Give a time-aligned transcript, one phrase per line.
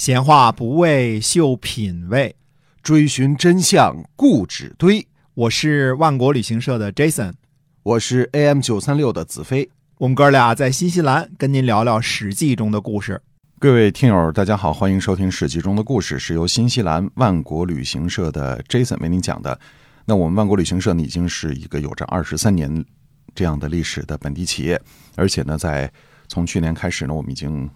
[0.00, 2.34] 闲话不为秀品味，
[2.82, 5.06] 追寻真相固执堆。
[5.34, 7.34] 我是万国旅行社的 Jason，
[7.82, 9.68] 我是 AM 九三六的子飞。
[9.98, 13.20] 我们哥俩在新西兰跟您聊聊《史记》中的故事。
[13.58, 19.60] 各位听友，大家好，欢迎收听《史记》中的故事，是由新西兰万国旅行社的 Jason 为您讲的。
[20.06, 22.82] 那我们万国旅行社呢，已经是一个有着二十三年
[23.34, 24.80] 这样的历史的本地企业，
[25.16, 25.92] 而且呢，在
[26.26, 27.68] 从去年开始呢，我们已经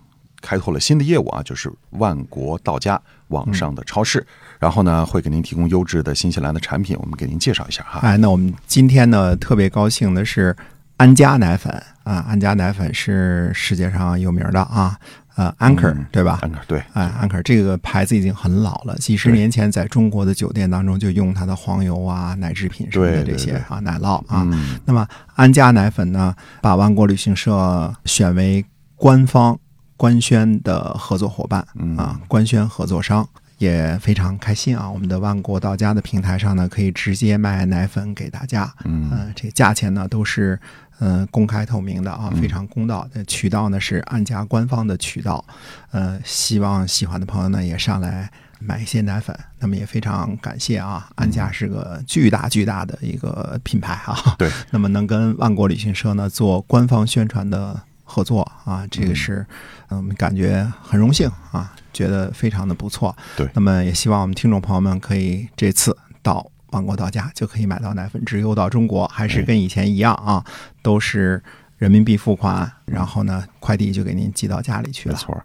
[0.44, 4.24] 开拓了新的业务啊，就是万国到家网上的超市，
[4.58, 8.00] 然后呢，会给您提供优质的新西兰的产品，我们给您介绍一下哈。
[8.00, 10.54] 哎，那我们今天呢，特别高兴的是
[10.98, 14.98] 安佳奶粉啊，安佳奶粉是世界上有名的啊。
[15.36, 16.38] 呃，安可对吧？
[16.42, 24.46] 安可对，哎，安可这个牌子已经很老了，几十年前在中国的酒店当中就用它的黄油啊、奶制品什么的这些啊奶酪啊。
[24.84, 25.04] 那么
[25.34, 29.58] 安佳奶粉呢，把万国旅行社选为官方
[29.96, 31.66] 官宣的合作伙伴
[31.96, 34.90] 啊，官宣合作商也非常开心啊。
[34.90, 40.58] 我们的万国到家的平台上呢，可以直接卖奶粉给大家，嗯，这价钱呢都是。
[41.00, 43.06] 嗯，公开透明的啊，非常公道。
[43.26, 45.44] 渠道呢是安家官方的渠道。
[45.90, 49.36] 呃，希望喜欢的朋友呢也上来买一些奶粉。
[49.58, 54.36] 那么也非常感谢啊，安家是个巨大巨大的一个品牌啊。
[54.38, 54.48] 对。
[54.70, 57.82] 那么能跟万国旅行社呢做官方宣传的
[58.14, 59.44] 合作啊，这个是
[59.88, 63.16] 我们感觉很荣幸啊，觉得非常的不错。
[63.36, 63.48] 对。
[63.54, 66.48] 那么也希望我们听众朋友们可以这次到。
[66.70, 70.44] 万国到家就可以买到奶粉，直邮到中国，还是跟以前一样啊，
[70.82, 71.40] 都是
[71.78, 75.14] 人民币付款，然后呢，快递就给您寄到家里去了。
[75.14, 75.40] 没错，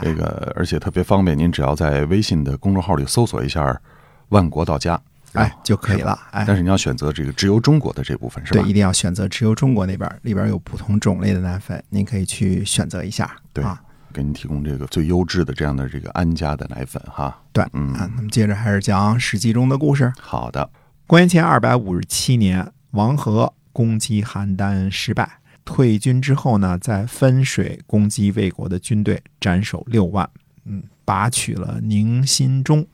[0.00, 3.76] 这个而且特别方便，您只要在微信的公众号里搜索一下
[4.30, 5.00] “万国到家”，
[5.40, 6.18] 哎就可以了。
[6.30, 8.60] 哎，但是你要选择这个直邮中国的这部分是吧？
[8.62, 13.34] 对，一定要选择直邮中国那边，里边有不同种类的奶粉，您可以去选择一下。
[13.52, 13.82] 对啊。
[14.10, 20.10] 给您提供这个最优质的这样的这个安家的奶粉哈，对，嗯，那么接着还是讲《史记》中的故事。
[20.18, 20.68] 好的，
[21.06, 25.30] 公元前二百五十七年，王和攻击邯郸失败，
[25.62, 30.28] 退军之后呢，在分水攻击魏国的军队，斩首六万，
[30.64, 32.84] 嗯，拔取了宁新中，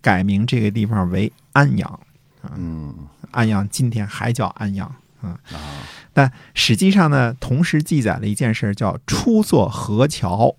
[0.00, 2.00] 改名这个地方为安阳，
[2.56, 2.94] 嗯，
[3.30, 5.82] 安阳今天还叫安阳，嗯啊。
[6.12, 10.56] 但实际上呢，同时记载了一件事，叫初作河桥，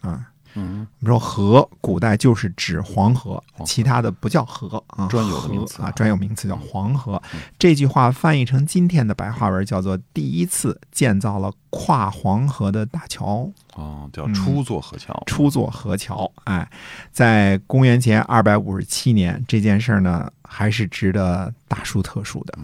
[0.00, 7.22] 啊，嗯，我们说河，古代就是指黄河，其他的不叫河啊，专有的名词啊，专有名词叫黄河。
[7.58, 16.30] 这句话翻译成今天的白话文叫做第一次建造了跨黄河的大桥，哦，叫初座河桥，初座河桥。
[16.44, 16.68] 哎，
[17.12, 20.30] 在公元前二百五十七年，这件事儿呢。
[20.50, 22.58] 还是值得大书特书的。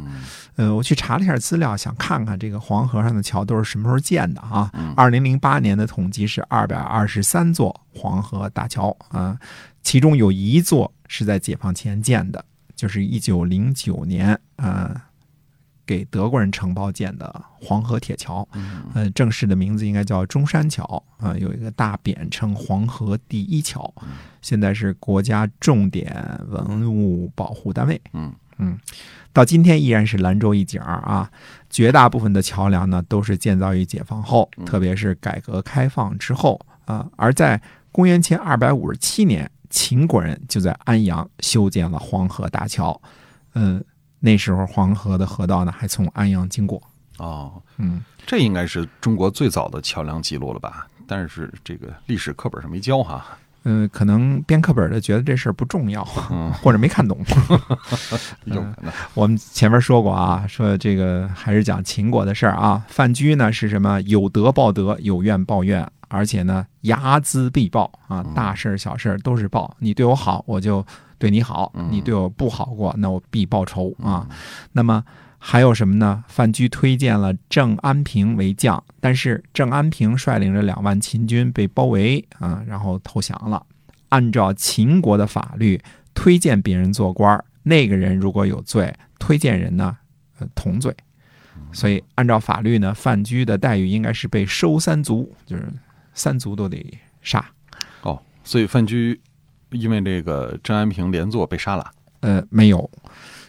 [0.56, 4.72] 呃，我去查了一下资料，想看看这个黄河上的桥都是什么时候建的啊？
[4.96, 9.38] 二零零八年的统计是二百二十三座黄河大桥啊，
[9.82, 12.44] 其中有一座是在解放前建的，
[12.74, 15.08] 就是一九零九年啊。
[15.86, 18.48] 给德国人承包建的黄河铁桥，
[18.94, 20.82] 嗯，正式的名字应该叫中山桥
[21.18, 23.94] 啊，有一个大匾称黄河第一桥，
[24.40, 28.78] 现在是国家重点文物保护单位，嗯嗯，
[29.34, 31.30] 到今天依然是兰州一景啊。
[31.68, 37.06] 绝大部分的桥梁呢都是建造于解放后，特别是改革开放之后啊。
[37.16, 37.60] 而在
[37.94, 43.00] 公元前二百五十七年，秦国人就在安阳修建了黄河大桥，
[43.54, 43.82] 嗯。
[44.18, 46.82] 那时候黄河的河道呢，还从安阳经过。
[47.18, 50.88] 哦，嗯，这应该是中国最早的桥梁记录了吧？
[51.06, 53.38] 但是这个历史课本上没教哈。
[53.64, 56.04] 嗯，可能编课本的觉得这事儿不重要，
[56.62, 57.18] 或者没看懂。
[58.44, 58.64] 有。
[59.14, 62.84] 我们前面说过啊，说这个还是讲秦国的事儿啊。
[62.88, 64.00] 范雎呢是什么？
[64.02, 69.76] 有德报德，有怨报怨，而且呢睚眦必报啊，大事小事都是报。
[69.78, 70.84] 你对我好，我就。
[71.16, 74.28] 对你好，你对我不好过，那我必报仇啊！
[74.72, 75.02] 那么
[75.46, 76.24] 还有什么呢？
[76.26, 83.64] 范雎推荐了郑安平为将，但是郑安平率领着两万秦军被包围啊，然后投降了。
[84.08, 85.78] 按照秦国的法律，
[86.14, 89.94] 推荐别人做官那个人如果有罪，推荐人呢，
[90.38, 90.96] 呃，同罪。
[91.72, 95.70] 所以按照法律呢，范雎的待遇应该是被收三族，就是
[96.14, 96.82] 三族都得
[97.20, 97.44] 杀。
[98.00, 99.20] 哦，所以范雎。
[99.70, 101.90] 因为这个郑安平连坐被杀了，
[102.20, 102.88] 呃，没有，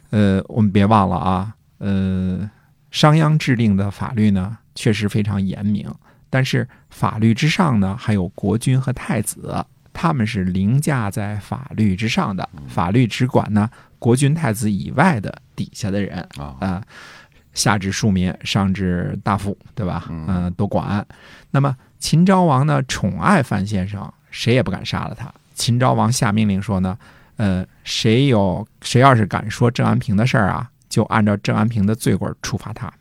[0.10, 2.50] 呃，我们别忘了啊，呃，
[2.92, 5.89] 商鞅制定的法律呢，确实非常严明，
[6.30, 13.69] 但是法律之上呢，还有国君和太子，他们是凌驾在法律之上的，法律只管呢
[14.00, 16.81] 国君太子以外的底下的人啊，
[17.54, 20.06] 下至庶民，上至大夫，对吧？
[20.10, 21.06] 嗯，都管。
[21.51, 24.12] 那么秦昭王呢，宠爱范先生。
[24.38, 25.33] 谁也不敢杀了他。
[25.54, 26.98] 秦昭王下命令说呢，
[27.38, 32.92] 呃，谁有谁要是敢说郑安平的事儿啊，就按照郑安平的罪过处罚他。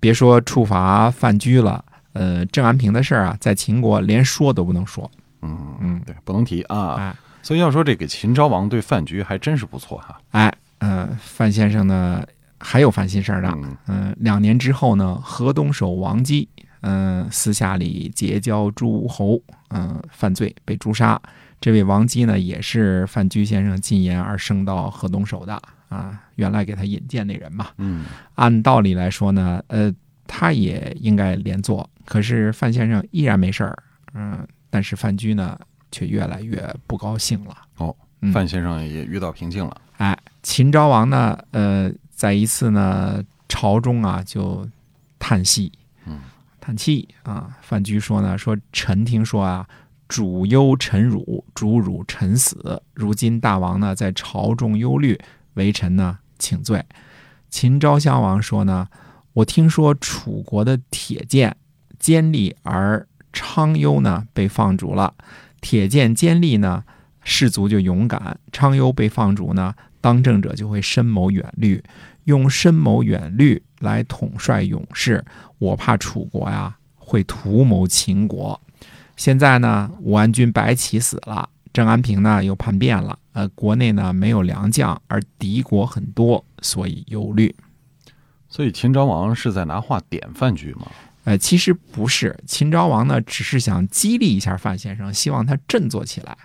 [0.00, 5.10] 别说处罚范雎了，呃，郑安平的事儿啊，在秦国连说都不能说。
[5.42, 6.94] 嗯嗯，对，不能提啊。
[6.94, 10.16] 哎所以要说这个秦昭王对范雎还真是不错哈。
[10.30, 12.24] 哎，呃，范先生呢
[12.60, 13.48] 还有烦心事儿的。
[13.48, 16.48] 嗯嗯、两年之后呢，河东守王姬，
[16.82, 21.20] 嗯、私下里结交诸侯，嗯、犯罪被诛杀。
[21.60, 25.60] 这位王姬呢，也是范雎先生进言而升到河东守的
[25.92, 27.68] 啊，原来给他引荐那人嘛。
[27.78, 28.04] 嗯
[28.34, 29.92] 按道理来说呢，呃，
[30.26, 33.76] 他也应该连坐，可是范先生依然没事儿，
[34.14, 35.58] 嗯、但是范雎呢，
[35.90, 37.56] 却越来越不高兴了。
[37.76, 39.76] 哦，嗯范先生也遇到瓶颈了。
[39.98, 44.66] 哎，秦昭王呢，呃，在一次呢朝中啊，就
[45.18, 45.70] 叹息，
[46.06, 46.20] 嗯，
[46.60, 47.56] 叹气啊。
[47.60, 49.68] 范雎说呢，说臣听说啊，
[50.08, 52.82] 主忧臣辱，主辱臣死。
[52.94, 55.18] 如今大王呢在朝中忧虑，
[55.54, 56.84] 为臣呢请罪。
[57.50, 58.88] 秦昭襄王说呢，
[59.34, 61.56] 我听说楚国的铁剑
[61.98, 65.14] 坚利，而昌幽呢被放逐了。
[65.60, 66.84] 铁剑坚利呢，
[67.22, 71.82] 士卒就勇敢；昌幽被放逐呢，当政者就会深谋远虑，
[72.24, 75.24] 用深谋远虑来统帅勇士。
[75.58, 78.60] 我怕楚国呀会图谋秦国。
[79.16, 87.54] 现在呢，武安君白起死了，郑安平呢又叛变了，呃，国内呢没有良将，而敌国很多，所以忧虑。
[88.48, 90.86] 所以秦昭王是在拿话点范雎吗？
[91.24, 96.36] 呃，其实不是，秦昭王呢只是想激励一下范先生，希望他振作起来。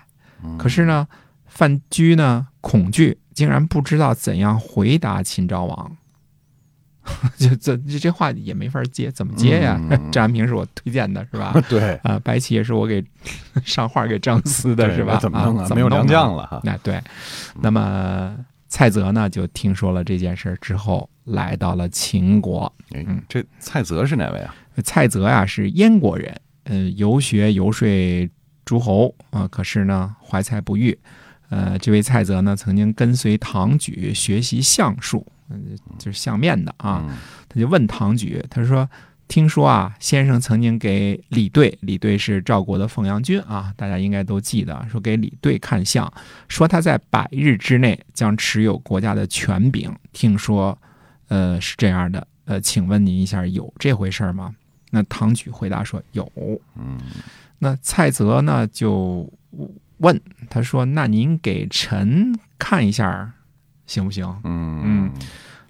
[0.42, 1.06] 嗯可是呢，
[1.46, 5.96] 范雎呢恐惧，竟然不知道怎样回答秦昭王。
[7.38, 9.78] 就这这这话也没法接，怎么接呀？
[9.90, 11.54] 嗯 郑安平是我推荐的，是吧？
[11.68, 13.04] 对，啊、白起也是我给
[13.64, 15.18] 上画给张思的，是吧？
[15.20, 15.68] 怎么弄啊？
[15.74, 16.46] 没有良将了。
[16.46, 16.60] 哈。
[16.64, 17.00] 那对，
[17.60, 18.36] 那么
[18.68, 22.72] 蔡泽呢，就听说了这件事儿之后，来到了秦国。
[22.92, 24.54] 哎嗯，这蔡泽是哪位啊？
[24.84, 27.88] 蔡泽呀、是燕国人，呃，游学游说
[28.64, 30.96] 诸侯啊、可是呢怀才不遇。
[31.50, 37.04] 呃，这位蔡泽呢，曾经跟随唐举学习相术，嗯、就是相面的啊。
[37.08, 37.16] 嗯
[37.48, 38.88] 他就问唐举，他说
[39.26, 46.12] ：“听说啊，先生曾经给李队，李队是赵国的凤阳君啊，大家应该都记得，说给李队看相，
[46.48, 49.94] 说他在百日之内将持有国家的权柄。
[50.12, 50.76] 听说，
[51.28, 54.54] 呃，是这样的，呃，请问您一下，有这回事吗？”
[54.90, 56.30] 那唐举回答说：“有。”
[56.76, 56.98] 嗯
[57.58, 59.28] 那蔡泽呢就
[59.96, 63.32] 问他说：“那您给臣看一下，
[63.88, 65.10] 行不行？”嗯嗯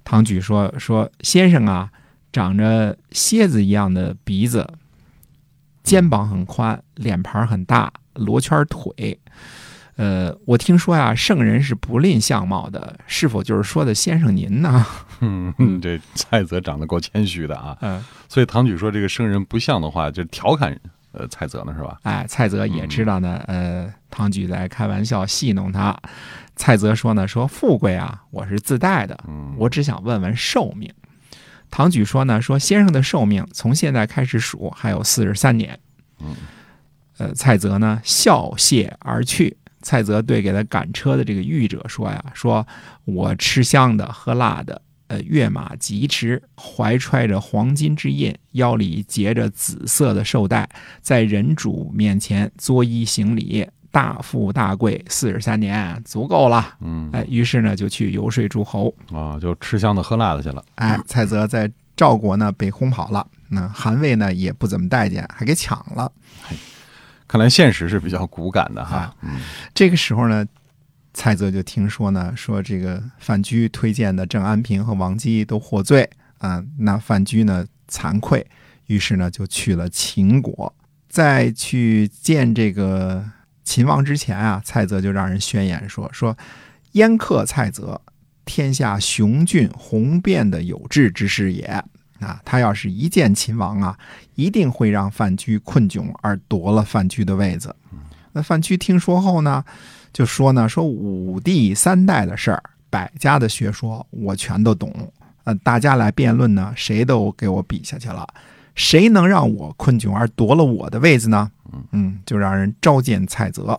[0.05, 1.91] 唐举说：“说先生啊，
[2.31, 4.69] 长着蝎子一样的鼻子，
[5.82, 9.19] 肩膀很宽，脸盘很大，罗圈腿。
[9.97, 14.87] 呃，我听说呀、圣人是不吝相貌的，是否就是说的先生您呢？
[15.20, 17.76] 嗯嗯，这蔡泽长得够谦虚的啊。
[17.82, 20.79] 嗯、所以唐举说这个圣人不像的话，就调侃
[21.11, 21.99] 呃蔡泽呢是吧？
[22.05, 25.97] 哎，蔡泽也知道呢，呃，唐举在开玩笑戏弄他。
[26.56, 30.93] 蔡泽说呢，说富贵啊，我是自带的，嗯，我只想问问寿命。
[31.70, 35.79] 唐举说呢，说先生的寿命从现在开始数还有四十三年。
[36.19, 36.35] 嗯，
[37.19, 39.56] 呃，蔡泽呢笑谢而去。
[39.82, 42.67] 蔡泽对给他赶车的这个御者说呀，说
[43.05, 50.69] 我吃香的喝辣的，呃，跃马疾驰，怀揣着黄金之印，腰里结着紫色的绶带，
[51.01, 53.65] 在人主面前作揖行礼，
[53.98, 56.76] 大富大贵，四十三年足够了。
[56.81, 58.94] 嗯哎，于是呢就去游说诸侯。
[59.12, 60.64] 啊，就吃香的喝辣的去了。
[60.76, 66.12] 哎，蔡泽在赵国呢被轰跑了，那韩魏呢也不怎么待见，还给抢了。
[67.26, 69.14] 看来现实是比较骨感的哈啊。
[69.22, 69.40] 嗯
[69.74, 70.46] 这个时候呢，
[71.12, 78.46] 蔡泽就听说呢，说这个范雎推荐的郑安平和王姬都获罪啊，那范雎呢惭愧，
[78.86, 80.72] 于是呢就去了秦国。
[81.08, 83.24] 在去见这个
[83.69, 86.34] 秦王之前啊，蔡泽就让人宣言说说
[86.93, 88.01] 燕客蔡泽，
[88.46, 91.65] 天下雄俊宏辩的有志之士也。
[92.19, 93.98] 啊，他要是一见秦王啊，
[94.37, 97.77] 一定会让范雎困窘，而夺了范雎的位子。
[98.32, 99.63] 那范雎听说后呢，
[100.15, 105.13] 就说呢，说五帝三代的事儿，百家的学说，我全都懂。
[105.44, 108.27] 呃，大家来辩论呢，谁都给我比下去了，
[108.79, 111.51] 谁能让我困窘而夺了我的位子呢？
[111.91, 113.79] 嗯，就让人召见蔡泽。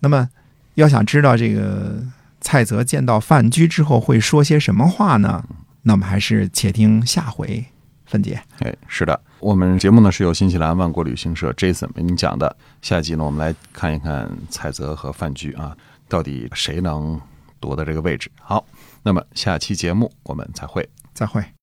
[0.00, 0.28] 那么，
[0.74, 2.02] 要想知道这个
[2.40, 5.44] 蔡泽见到范雎之后会说些什么话呢？
[5.82, 7.64] 那么还是且听下回
[8.04, 8.42] 分解。
[8.58, 12.54] 哎，是的，我们节目呢是由新西兰万国旅行社 Jason 为您讲的。
[12.82, 15.74] 下一集呢，我们来看一看蔡泽和范雎啊，
[16.08, 17.18] 到底谁能
[17.60, 18.30] 夺得这个位置？
[18.42, 18.66] 好，
[19.04, 20.86] 那么下期节目我们再会。
[21.14, 21.42] 再会。